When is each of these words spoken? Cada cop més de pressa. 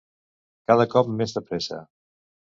Cada 0.71 0.87
cop 0.95 1.13
més 1.21 1.37
de 1.37 1.45
pressa. 1.51 1.81